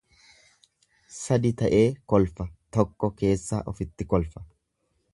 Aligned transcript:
Sadi 1.17 1.51
ta'ee 1.59 1.83
kolfa 2.15 2.49
tokko 2.79 3.13
keessaa 3.23 3.65
ofitti 3.75 4.13
kolfa. 4.17 4.49